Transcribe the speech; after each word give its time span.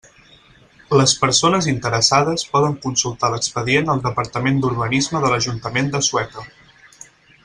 Les 0.99 1.11
persones 1.23 1.67
interessades 1.73 2.45
poden 2.55 2.73
consultar 2.85 3.31
l'expedient 3.33 3.93
al 3.95 4.01
Departament 4.07 4.57
d'Urbanisme 4.63 5.21
de 5.27 5.31
l'Ajuntament 5.35 5.93
de 5.97 6.03
Sueca. 6.09 6.47